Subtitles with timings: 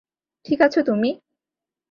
[0.45, 1.09] ঠিক আছো তুমি?